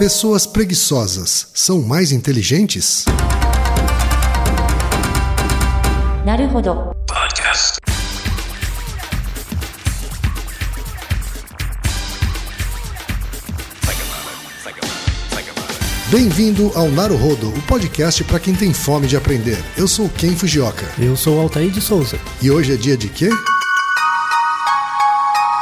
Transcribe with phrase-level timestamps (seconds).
[0.00, 3.04] Pessoas preguiçosas são mais inteligentes?
[6.24, 6.96] Naruhodo.
[7.06, 7.76] Podcast.
[16.10, 19.62] Bem-vindo ao Naruhodo, o podcast para quem tem fome de aprender.
[19.76, 20.86] Eu sou Ken Fujioka.
[20.98, 22.18] Eu sou Altair de Souza.
[22.40, 23.28] E hoje é dia de quê?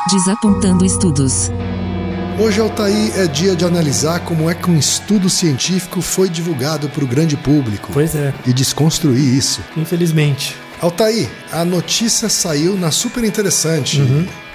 [0.09, 1.51] Desapontando estudos.
[2.39, 7.03] Hoje, Altair, é dia de analisar como é que um estudo científico foi divulgado para
[7.03, 9.61] o grande público Pois é, e desconstruir isso.
[9.77, 10.57] infelizmente.
[10.81, 14.01] Altair, a notícia saiu na Super Interessante.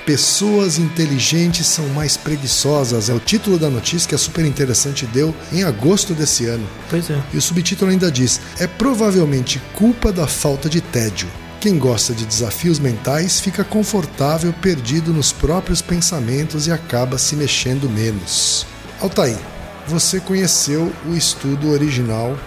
[0.05, 3.09] Pessoas inteligentes são mais preguiçosas.
[3.09, 6.65] É o título da notícia que a Super Interessante deu em agosto desse ano.
[6.89, 7.21] Pois é.
[7.33, 11.27] E o subtítulo ainda diz: É provavelmente culpa da falta de tédio.
[11.63, 17.89] Quem gosta de desafios mentais fica confortável perdido nos próprios pensamentos e acaba se mexendo
[17.89, 18.67] menos.
[18.99, 19.37] Altair,
[19.87, 22.37] você conheceu o estudo original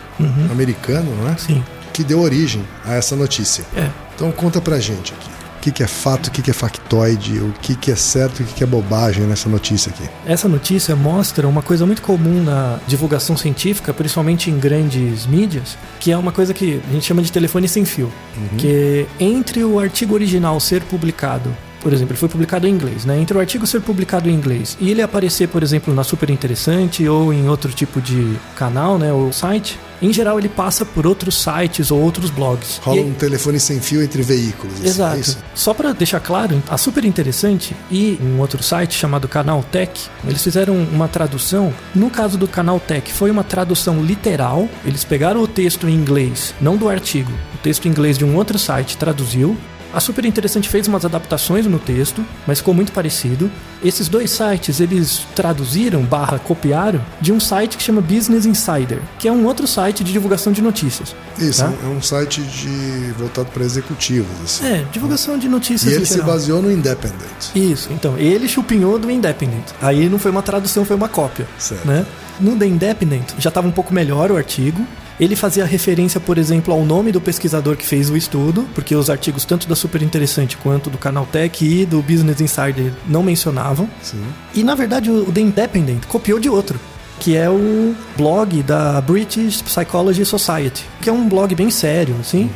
[0.50, 1.36] americano, não é?
[1.38, 1.64] Sim.
[1.94, 3.64] Que deu origem a essa notícia.
[3.74, 3.90] É.
[4.14, 5.30] Então conta pra gente aqui.
[5.66, 8.38] O que, que é fato, o que, que é factoide, o que, que é certo
[8.38, 10.08] e o que, que é bobagem nessa notícia aqui.
[10.24, 16.12] Essa notícia mostra uma coisa muito comum na divulgação científica, principalmente em grandes mídias, que
[16.12, 18.12] é uma coisa que a gente chama de telefone sem fio.
[18.56, 21.52] Que entre o artigo original ser publicado,
[21.86, 23.16] por exemplo, ele foi publicado em inglês, né?
[23.16, 27.06] Entre o artigo ser publicado em inglês e ele aparecer, por exemplo, na Super Interessante
[27.08, 31.40] ou em outro tipo de canal, né, ou site, em geral ele passa por outros
[31.40, 32.80] sites ou outros blogs.
[32.82, 34.74] Rola E- um telefone sem fio entre veículos.
[34.74, 35.36] assim, é Exato.
[35.54, 39.92] Só para deixar claro, a Super Interessante e um outro site chamado Canal Tech,
[40.26, 41.72] eles fizeram uma tradução.
[41.94, 44.68] No caso do Canal Tech, foi uma tradução literal.
[44.84, 48.34] Eles pegaram o texto em inglês, não do artigo, o texto em inglês de um
[48.34, 49.56] outro site, traduziu.
[49.96, 53.50] A Super Interessante fez umas adaptações no texto, mas ficou muito parecido.
[53.82, 59.26] Esses dois sites, eles traduziram, barra, copiaram, de um site que chama Business Insider, que
[59.26, 61.16] é um outro site de divulgação de notícias.
[61.38, 61.72] Isso, Tá?
[61.82, 64.28] é um site de voltado para executivos.
[64.44, 64.66] Assim.
[64.66, 67.54] É, divulgação de notícias E ele se baseou no Independent.
[67.54, 69.64] Isso, então, ele chupinhou do Independent.
[69.80, 71.48] Aí não foi uma tradução, foi uma cópia.
[71.58, 71.88] Certo.
[71.88, 72.04] Né?
[72.38, 74.86] No The Independent já estava um pouco melhor o artigo.
[75.18, 79.08] Ele fazia referência, por exemplo, ao nome do pesquisador que fez o estudo, porque os
[79.08, 83.88] artigos tanto da Super Interessante quanto do Canaltech e do Business Insider não mencionavam.
[84.02, 84.22] Sim.
[84.54, 86.78] E na verdade o The Independent copiou de outro,
[87.18, 92.50] que é o blog da British Psychology Society, que é um blog bem sério, assim.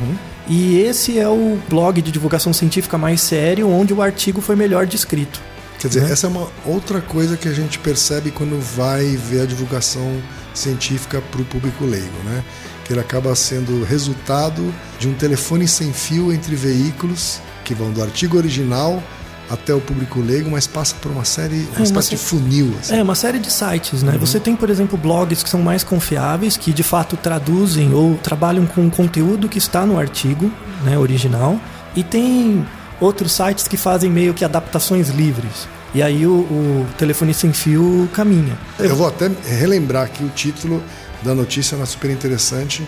[0.47, 4.85] E esse é o blog de divulgação científica mais sério, onde o artigo foi melhor
[4.85, 5.39] descrito.
[5.81, 6.11] Quer dizer, Né?
[6.11, 10.21] essa é uma outra coisa que a gente percebe quando vai ver a divulgação
[10.53, 12.43] científica para o público leigo, né?
[12.85, 18.01] Que ele acaba sendo resultado de um telefone sem fio entre veículos que vão do
[18.01, 19.01] artigo original
[19.49, 22.73] até o público leigo, mas passa por uma série, uma uma espécie de funil.
[22.79, 22.95] Assim.
[22.95, 24.11] É, uma série de sites, Uhum.
[24.11, 24.17] né?
[24.17, 28.65] Você tem, por exemplo, blogs que são mais confiáveis, que de fato traduzem ou trabalham
[28.65, 30.49] com o conteúdo que está no artigo
[30.85, 31.59] né, original.
[31.95, 32.65] E tem
[33.01, 35.67] outros sites que fazem meio que adaptações livres.
[35.93, 38.57] E aí o, o telefone sem fio caminha.
[38.79, 40.81] Eu vou até relembrar aqui o título
[41.21, 42.87] da notícia na super interessante,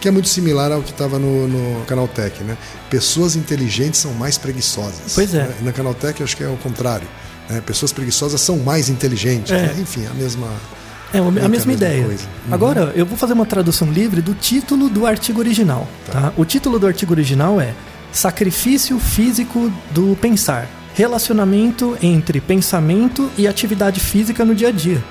[0.00, 2.58] que é muito similar ao que estava no, no Canaltech, né?
[2.90, 5.12] Pessoas inteligentes são mais preguiçosas.
[5.14, 5.48] Pois é.
[5.62, 7.06] Na Canaltech acho que é o contrário.
[7.48, 7.62] né?
[7.64, 9.50] Pessoas preguiçosas são mais inteligentes.
[9.52, 9.62] É.
[9.62, 9.76] né?
[9.78, 10.48] Enfim, a mesma.
[11.14, 12.04] É a que a mesma mesma ideia.
[12.04, 12.24] coisa.
[12.24, 12.54] Uhum.
[12.54, 15.86] Agora, eu vou fazer uma tradução livre do título do artigo original.
[16.10, 16.32] Tá.
[16.36, 17.74] O título do artigo original é
[18.12, 20.68] Sacrifício Físico do Pensar.
[20.94, 25.02] Relacionamento entre pensamento e atividade física no dia a dia.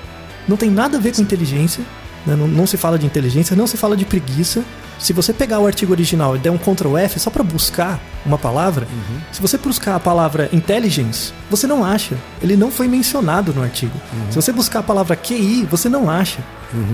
[0.46, 1.82] Não tem nada a ver com inteligência.
[2.24, 2.36] né?
[2.36, 4.62] Não, não se fala de inteligência, não se fala de preguiça.
[5.00, 8.38] Se você pegar o artigo original e der um Ctrl F só para buscar uma
[8.38, 9.18] palavra, Uhum.
[9.32, 12.16] se você buscar a palavra intelligence, você não acha.
[12.40, 14.00] Ele não foi mencionado no artigo.
[14.12, 14.30] Uhum.
[14.30, 16.38] Se você buscar a palavra QI, você não acha.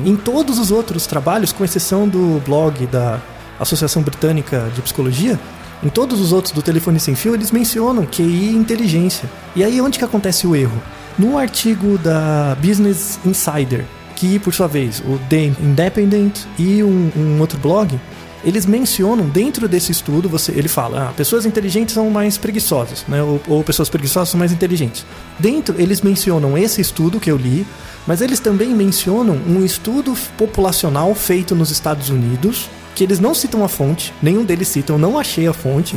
[0.06, 3.20] Em todos os outros trabalhos, com exceção do blog da
[3.60, 5.38] Associação Britânica de Psicologia,
[5.82, 9.28] em todos os outros do telefone sem fio, eles mencionam QI e inteligência.
[9.54, 10.80] E aí onde que acontece o erro?
[11.18, 13.84] No artigo da Business Insider,
[14.16, 17.98] que por sua vez o The Independent e um, um outro blog,
[18.44, 23.22] eles mencionam dentro desse estudo, você, ele fala, ah, pessoas inteligentes são mais preguiçosas, né?
[23.22, 25.04] Ou, ou pessoas preguiçosas são mais inteligentes.
[25.38, 27.66] Dentro eles mencionam esse estudo que eu li,
[28.06, 32.68] mas eles também mencionam um estudo populacional feito nos Estados Unidos,
[32.98, 35.94] que eles não citam a fonte, nenhum deles cita, eu não achei a fonte,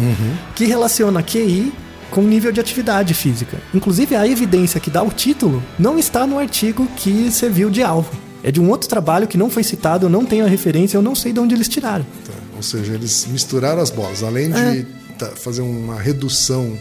[0.55, 1.73] que relaciona QI
[2.11, 3.57] com nível de atividade física.
[3.73, 8.11] Inclusive, a evidência que dá o título não está no artigo que serviu de alvo.
[8.43, 11.01] É de um outro trabalho que não foi citado, eu não tenho a referência, eu
[11.01, 12.05] não sei de onde eles tiraram.
[12.23, 12.33] Tá.
[12.55, 14.21] Ou seja, eles misturaram as bolas.
[14.21, 14.85] Além de É.
[15.17, 16.77] tá, fazer uma redução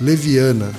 [0.00, 0.72] leviana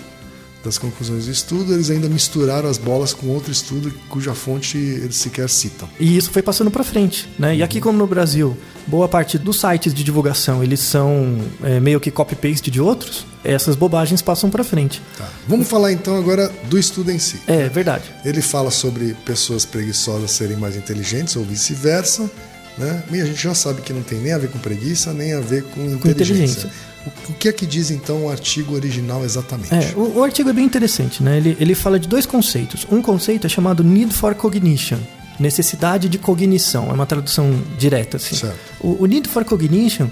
[0.65, 5.15] das conclusões do estudo, eles ainda misturaram as bolas com outro estudo cuja fonte eles
[5.15, 5.87] sequer citam.
[5.99, 7.55] E isso foi passando para frente, né?
[7.55, 8.57] E aqui como no Brasil,
[8.87, 13.75] boa parte dos sites de divulgação eles são é, meio que copy-paste de outros, essas
[13.75, 15.01] bobagens passam para frente.
[15.17, 15.29] Tá.
[15.47, 17.39] Vamos falar então agora do estudo em si.
[17.47, 18.03] É verdade.
[18.25, 22.29] Ele fala sobre pessoas preguiçosas serem mais inteligentes ou vice-versa.
[22.77, 23.03] Né?
[23.09, 25.39] E a gente já sabe que não tem nem a ver com preguiça, nem a
[25.39, 26.09] ver com inteligência.
[26.09, 26.71] inteligência.
[27.05, 29.73] O, que é que diz então o artigo original exatamente?
[29.73, 31.37] É, o, o artigo é bem interessante, né?
[31.37, 32.85] Ele, ele fala de dois conceitos.
[32.91, 34.97] Um conceito é chamado need for cognition,
[35.39, 36.89] necessidade de cognição.
[36.89, 38.35] É uma tradução direta, assim.
[38.35, 38.57] Certo.
[38.79, 40.07] O, o need for cognition,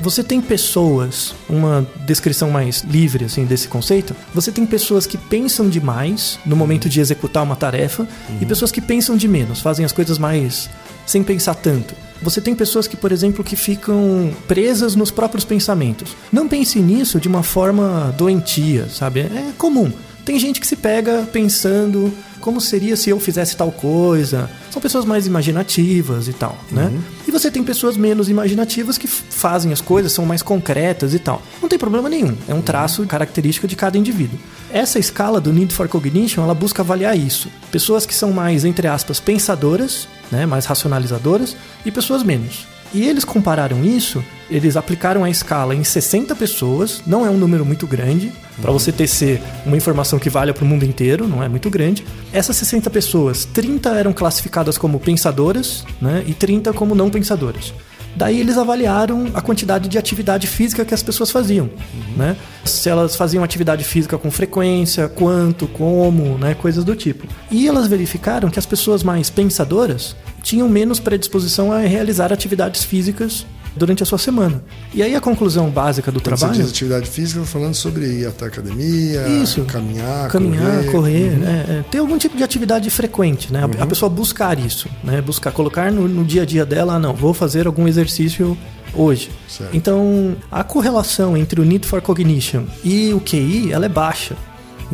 [0.00, 4.14] você tem pessoas, uma descrição mais livre assim desse conceito.
[4.34, 8.06] Você tem pessoas que pensam demais no momento de executar uma tarefa
[8.40, 10.68] e pessoas que pensam de menos, fazem as coisas mais
[11.06, 11.94] sem pensar tanto.
[12.24, 16.16] Você tem pessoas que, por exemplo, que ficam presas nos próprios pensamentos.
[16.32, 19.20] Não pense nisso de uma forma doentia, sabe?
[19.20, 19.92] É comum.
[20.24, 22.10] Tem gente que se pega pensando
[22.40, 24.50] como seria se eu fizesse tal coisa.
[24.70, 26.90] São pessoas mais imaginativas e tal, né?
[27.28, 31.42] E você tem pessoas menos imaginativas que fazem as coisas, são mais concretas e tal.
[31.60, 32.34] Não tem problema nenhum.
[32.48, 34.38] É um traço característico de cada indivíduo.
[34.72, 37.48] Essa escala do Need for Cognition, ela busca avaliar isso.
[37.70, 42.66] Pessoas que são mais, entre aspas, pensadoras, né, mais racionalizadoras, e pessoas menos.
[42.92, 47.64] E eles compararam isso, eles aplicaram a escala em 60 pessoas, não é um número
[47.64, 51.42] muito grande, para você ter ser uma informação que valha para o mundo inteiro, não
[51.42, 52.04] é muito grande.
[52.32, 57.72] Essas 60 pessoas, 30 eram classificadas como pensadoras, né, e 30 como não pensadoras.
[58.16, 61.68] Daí eles avaliaram a quantidade de atividade física que as pessoas faziam,
[62.16, 62.36] né?
[62.64, 66.54] Se elas faziam atividade física com frequência, quanto, como, né?
[66.54, 67.26] Coisas do tipo.
[67.50, 70.14] E elas verificaram que as pessoas mais pensadoras
[70.44, 73.44] tinham menos predisposição a realizar atividades físicas
[73.76, 74.62] durante a sua semana.
[74.94, 78.26] E aí a conclusão básica do Quando você trabalho diz atividade física, falando sobre ir
[78.28, 79.64] até a academia, Isso.
[79.64, 80.92] caminhar, caminhar, correr.
[80.92, 81.38] correr, Uhum.
[81.40, 81.64] né?
[81.68, 83.64] É, ter algum tipo de atividade frequente, né?
[83.64, 85.20] A- A pessoa buscar isso, né?
[85.20, 88.56] Buscar colocar no, no dia a dia dela, ah, não, vou fazer algum exercício
[88.94, 89.28] hoje.
[89.48, 89.74] Certo.
[89.76, 94.36] Então, a correlação entre o need for cognition e o QI, ela é baixa.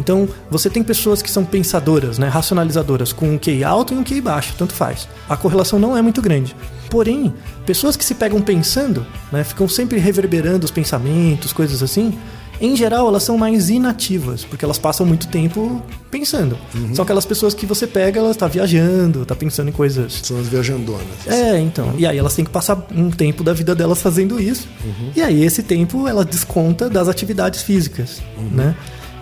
[0.01, 4.03] Então, você tem pessoas que são pensadoras, né, racionalizadoras, com um QI alto e um
[4.03, 5.07] QI baixo, tanto faz.
[5.29, 6.57] A correlação não é muito grande.
[6.89, 7.33] Porém,
[7.67, 12.19] pessoas que se pegam pensando, né, ficam sempre reverberando os pensamentos, coisas assim,
[12.61, 16.59] em geral elas são mais inativas, porque elas passam muito tempo pensando.
[16.95, 20.49] São aquelas pessoas que você pega, ela está viajando, está pensando em coisas São as
[20.49, 21.27] viajandonas.
[21.27, 21.95] é, então.
[21.97, 24.67] E aí elas têm que passar um tempo da vida delas fazendo isso.
[25.15, 28.21] E aí esse tempo ela desconta das atividades físicas,
[28.51, 28.75] né?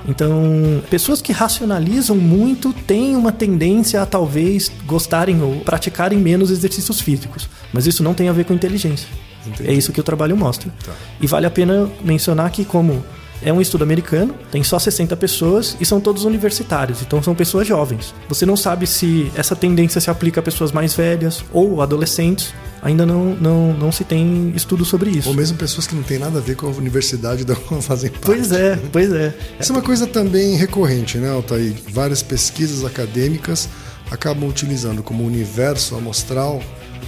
[0.06, 7.00] Então, pessoas que racionalizam muito têm uma tendência a talvez gostarem ou praticarem menos exercícios
[7.00, 7.48] físicos.
[7.72, 9.08] Mas isso não tem a ver com inteligência.
[9.46, 9.70] Entendi.
[9.70, 10.72] É isso que o trabalho mostra.
[10.84, 10.92] Tá.
[11.20, 13.04] E vale a pena mencionar que como
[13.42, 17.66] é um estudo americano, tem só 60 pessoas e são todos universitários, então são pessoas
[17.66, 18.14] jovens.
[18.28, 22.52] Você não sabe se essa tendência se aplica a pessoas mais velhas ou adolescentes.
[22.82, 25.28] Ainda não, não, não se tem estudo sobre isso.
[25.28, 28.10] Ou mesmo pessoas que não têm nada a ver com a universidade da qual fazem
[28.10, 28.26] parte.
[28.26, 29.34] Pois é, pois é.
[29.58, 31.74] Isso é uma coisa também recorrente, né, Altair?
[31.90, 33.68] Várias pesquisas acadêmicas
[34.10, 36.62] acabam utilizando como universo amostral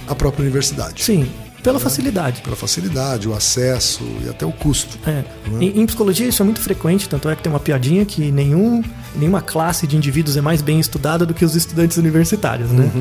[0.07, 1.03] a própria universidade.
[1.03, 1.27] Sim,
[1.63, 2.41] pela facilidade.
[2.41, 4.97] Pela facilidade, o acesso e até o custo.
[5.07, 5.23] É.
[5.59, 8.83] Em, em psicologia isso é muito frequente, tanto é que tem uma piadinha que nenhum,
[9.15, 12.91] nenhuma classe de indivíduos é mais bem estudada do que os estudantes universitários, né?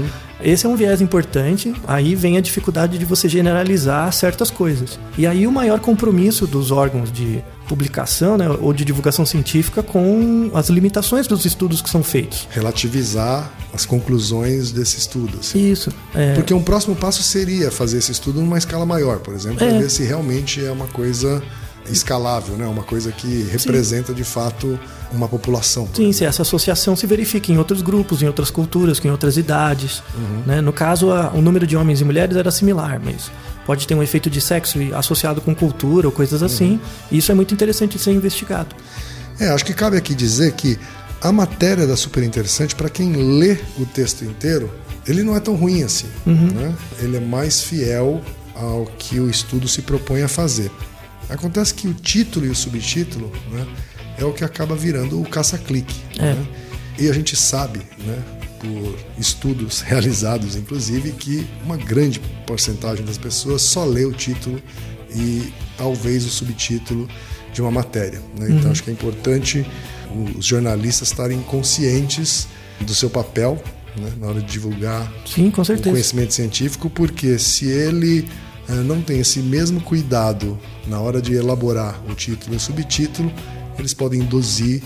[0.42, 4.98] Esse é um viés importante, aí vem a dificuldade de você generalizar certas coisas.
[5.18, 10.50] E aí o maior compromisso dos órgãos de publicação né, ou de divulgação científica com
[10.54, 12.48] as limitações dos estudos que são feitos.
[12.50, 15.38] Relativizar as conclusões desse estudo.
[15.38, 15.70] assim.
[15.70, 15.92] Isso.
[16.14, 19.68] É, Porque um próximo passo seria fazer esse estudo numa escala maior, por exemplo, para
[19.68, 19.78] É.
[19.78, 21.40] ver se realmente é uma coisa
[21.88, 22.66] escalável, né?
[22.66, 24.78] uma coisa que representa de fato
[25.12, 25.88] uma população.
[25.92, 30.02] Sim, se essa associação se verifica em outros grupos, em outras culturas, em outras idades.
[30.46, 30.60] Né?
[30.60, 33.30] No caso, a- o número de homens e mulheres era similar, mas
[33.66, 36.80] pode ter um efeito de sexo associado com cultura ou coisas assim.
[37.10, 38.74] E isso é muito interessante de ser investigado.
[39.38, 40.78] É, acho que cabe aqui dizer que
[41.20, 44.70] a matéria da super interessante para quem lê o texto inteiro,
[45.08, 46.06] ele não é tão ruim assim.
[46.26, 46.74] Né?
[47.00, 48.20] Ele é mais fiel
[48.54, 50.70] ao que o estudo se propõe a fazer.
[51.30, 53.66] Acontece que o título e o subtítulo né,
[54.18, 55.94] é o que acaba virando o caça-clique.
[56.18, 56.34] É.
[56.34, 56.46] né?
[56.98, 58.22] E a gente sabe, né,
[58.60, 64.60] por estudos realizados, inclusive, que uma grande porcentagem das pessoas só lê o título
[65.14, 67.08] e talvez o subtítulo
[67.52, 68.20] de uma matéria.
[68.38, 68.48] né?
[68.50, 69.66] Então acho que é importante
[70.36, 72.46] os jornalistas estarem conscientes
[72.80, 73.62] do seu papel
[73.96, 78.28] né, na hora de divulgar Sim, o conhecimento científico, porque se ele
[78.76, 83.32] não tem esse mesmo cuidado na hora de elaborar o título e o subtítulo,
[83.78, 84.82] eles podem induzir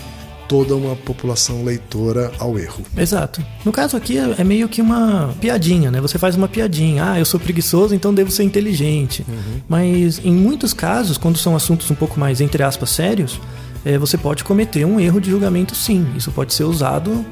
[0.47, 2.83] toda uma população leitora ao erro.
[2.95, 3.43] Exato.
[3.63, 5.99] No caso aqui é é meio que uma piadinha, né?
[6.01, 7.11] Você faz uma piadinha.
[7.11, 9.25] Ah, eu sou preguiçoso, então devo ser inteligente.
[9.67, 13.39] Mas em muitos casos, quando são assuntos um pouco mais, entre aspas, sérios,
[13.83, 16.05] eh, você pode cometer um erro de julgamento sim.
[16.15, 17.25] Isso pode ser usado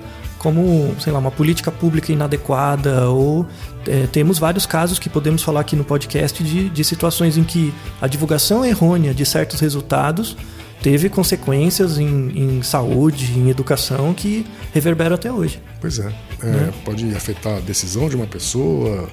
[0.43, 3.47] como, sei lá, uma política pública inadequada ou
[3.87, 7.73] eh, temos vários casos que podemos falar aqui no podcast de, de situações em que
[8.01, 10.35] a divulgação errônea de certos resultados
[10.81, 15.61] teve consequências em, em saúde, em educação que reverberam até hoje.
[15.79, 19.09] Pois é, é, pode afetar a decisão de uma pessoa,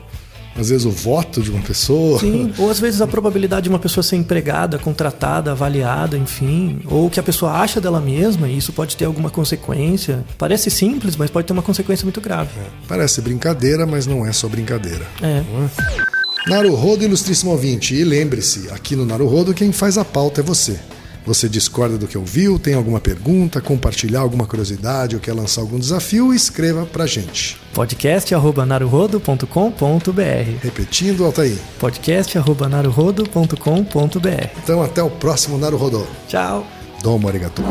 [0.56, 2.18] às vezes o voto de uma pessoa.
[2.18, 7.06] Sim, ou às vezes a probabilidade de uma pessoa ser empregada, contratada, avaliada, enfim, ou
[7.06, 10.24] o que a pessoa acha dela mesma, e isso pode ter alguma consequência.
[10.36, 12.50] Parece simples, mas pode ter uma consequência muito grave.
[12.86, 15.06] Parece brincadeira, mas não é só brincadeira.
[15.22, 15.42] É.
[16.46, 17.94] Naruhodo, ilustríssimo ouvinte.
[17.94, 20.78] E lembre-se, aqui no Naruhodo quem faz a pauta é você.
[21.25, 25.79] Você discorda do que ouviu, tem alguma pergunta, compartilhar alguma curiosidade ou quer lançar algum
[25.79, 27.57] desafio, escreva pra gente.
[27.73, 31.57] podcast.naruhodo.com.br Repetindo, Altair.
[31.79, 36.05] podcast.naruhodo.com.br Então até o próximo Naruhodo.
[36.27, 36.67] Tchau!
[37.01, 37.65] Domo arigatou.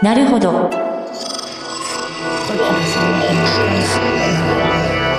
[0.00, 0.70] なるほど。